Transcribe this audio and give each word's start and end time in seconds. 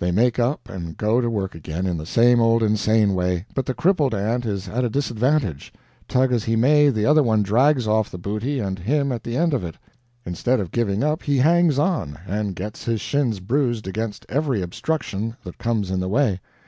They 0.00 0.10
make 0.10 0.40
up 0.40 0.68
and 0.68 0.96
go 0.96 1.20
to 1.20 1.30
work 1.30 1.54
again 1.54 1.86
in 1.86 1.98
the 1.98 2.04
same 2.04 2.40
old 2.40 2.64
insane 2.64 3.14
way, 3.14 3.46
but 3.54 3.64
the 3.64 3.74
crippled 3.74 4.12
ant 4.12 4.44
is 4.44 4.66
at 4.68 4.82
a 4.82 4.90
disadvantage; 4.90 5.72
tug 6.08 6.32
as 6.32 6.42
he 6.42 6.56
may, 6.56 6.88
the 6.88 7.06
other 7.06 7.22
one 7.22 7.44
drags 7.44 7.86
off 7.86 8.10
the 8.10 8.18
booty 8.18 8.58
and 8.58 8.80
him 8.80 9.12
at 9.12 9.22
the 9.22 9.36
end 9.36 9.54
of 9.54 9.62
it. 9.62 9.76
Instead 10.26 10.58
of 10.58 10.72
giving 10.72 11.04
up, 11.04 11.22
he 11.22 11.38
hangs 11.38 11.78
on, 11.78 12.18
and 12.26 12.56
gets 12.56 12.82
his 12.86 13.00
shins 13.00 13.38
bruised 13.38 13.86
against 13.86 14.26
every 14.28 14.62
obstruction 14.62 15.36
that 15.44 15.58
comes 15.58 15.92
in 15.92 16.00
the 16.00 16.08
way. 16.08 16.40